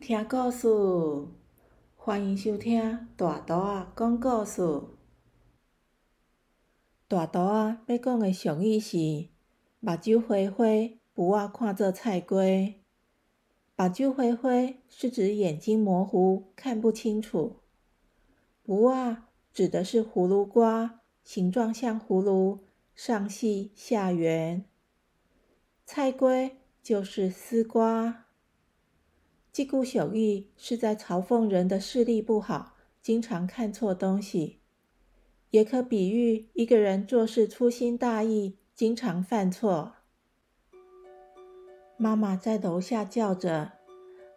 [0.00, 0.66] 听故事，
[1.94, 4.82] 欢迎收听大图啊讲故事。
[7.06, 8.96] 大图啊要讲的俗语是：
[9.78, 10.64] 目睭花花，
[11.12, 12.38] 不仔看做菜瓜。
[13.76, 17.60] 目睭花花是指眼睛模糊，看不清楚；
[18.62, 19.16] 不仔
[19.52, 22.60] 指的是葫芦瓜，形状像葫芦，
[22.94, 24.64] 上细下圆。
[25.84, 26.50] 菜瓜
[26.82, 28.24] 就是丝瓜。
[29.52, 34.60] 这句俗语是在嘲讽人的视力不好，经常看错东西，
[35.50, 39.94] 也可比喻一个人做事粗心大意，经常犯错。
[41.96, 43.72] 妈妈在楼下叫着：“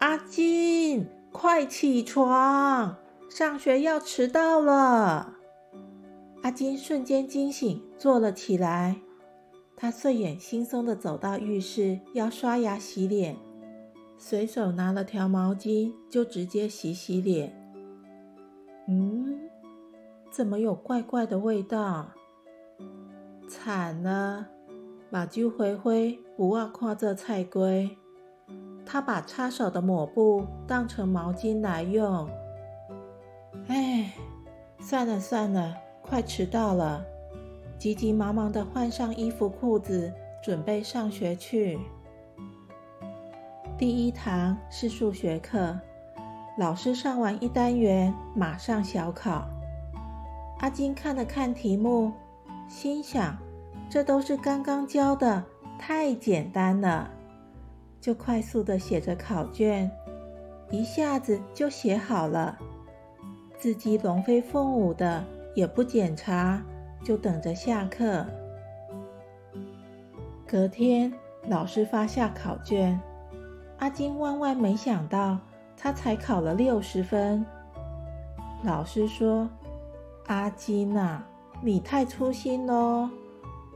[0.00, 2.96] 阿金，快起床，
[3.28, 5.36] 上学要迟到了。”
[6.42, 8.96] 阿金瞬间惊醒，坐了起来。
[9.76, 13.36] 他睡眼惺忪的走到浴室，要刷牙洗脸。
[14.26, 17.54] 随手拿了条毛巾，就直接洗洗脸。
[18.88, 19.38] 嗯，
[20.30, 22.06] 怎么有怪怪的味道？
[23.46, 24.46] 惨了，
[25.10, 27.98] 把酒灰灰不忘看这菜龟。
[28.86, 32.26] 他把擦手的抹布当成毛巾来用。
[33.68, 34.10] 哎，
[34.80, 37.04] 算了算了，快迟到了，
[37.78, 40.10] 急急忙忙的换上衣服裤子，
[40.42, 41.78] 准备上学去。
[43.76, 45.76] 第一堂是数学课，
[46.56, 49.48] 老师上完一单元，马上小考。
[50.60, 52.12] 阿金看了看题目，
[52.68, 53.36] 心想：
[53.90, 55.42] 这都是刚刚教的，
[55.76, 57.10] 太简单了，
[58.00, 59.90] 就快速的写着考卷，
[60.70, 62.56] 一下子就写好了。
[63.58, 66.62] 字迹龙飞凤舞的，也不检查，
[67.02, 68.24] 就等着下课。
[70.46, 71.12] 隔天，
[71.48, 73.00] 老师发下考卷。
[73.78, 75.38] 阿金万万没想到，
[75.76, 77.44] 他才考了六十分。
[78.62, 79.48] 老师说
[80.26, 81.22] ：“阿金呐，
[81.60, 83.10] 你太粗心喽！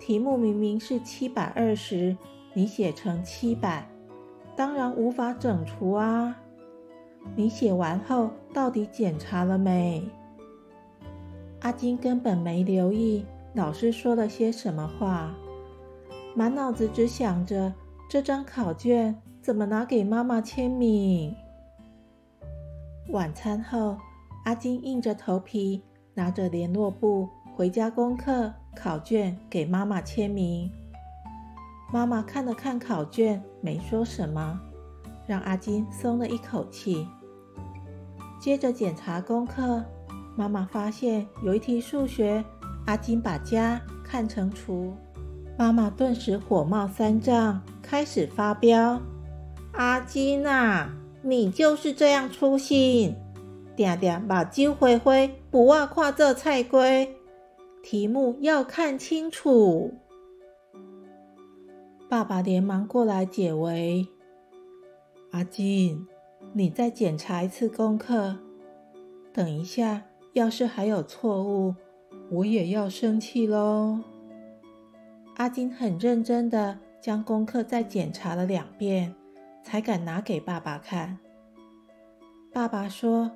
[0.00, 2.16] 题目明明是七百二十，
[2.54, 3.86] 你写成七百，
[4.56, 6.36] 当然无法整除啊！
[7.34, 10.08] 你写完后到底检查了没？”
[11.60, 15.34] 阿金根本没留意老师说了些什么话，
[16.34, 17.74] 满脑子只想着
[18.08, 19.20] 这张考卷。
[19.48, 21.34] 怎么拿给妈妈签名？
[23.08, 23.96] 晚餐后，
[24.44, 25.82] 阿金硬着头皮
[26.12, 27.26] 拿着联络簿
[27.56, 30.70] 回家，功课考卷给妈妈签名。
[31.90, 34.60] 妈妈看了看考卷，没说什么，
[35.26, 37.08] 让阿金松了一口气。
[38.38, 39.82] 接着检查功课，
[40.36, 42.44] 妈妈发现有一题数学，
[42.84, 44.92] 阿金把加看成除，
[45.56, 49.00] 妈妈顿时火冒三丈，开始发飙。
[49.78, 53.14] 阿金啊，你就是这样粗心，
[53.76, 57.14] 定定把酒灰灰不忘看这菜龟，
[57.80, 59.94] 题目要看清楚。
[62.08, 64.08] 爸爸连忙过来解围。
[65.30, 66.08] 阿金，
[66.52, 68.36] 你再检查一次功课。
[69.32, 70.02] 等一下，
[70.32, 71.76] 要是还有错误，
[72.32, 74.00] 我也要生气喽。
[75.36, 79.14] 阿金很认真的将功课再检查了两遍。
[79.68, 81.18] 才敢拿给爸爸看。
[82.54, 83.30] 爸爸说：“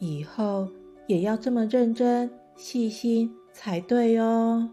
[0.00, 0.66] 以后
[1.06, 4.70] 也要这么认真细心才对哦。”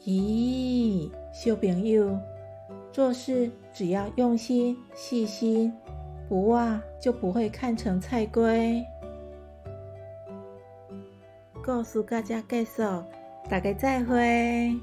[0.00, 2.18] 咦，小朋友，
[2.90, 5.70] 做事只要用心细心，
[6.26, 8.82] 不忘就不会看成菜龟。
[11.62, 13.04] 告诉大家，介绍，
[13.46, 14.74] 大家再会。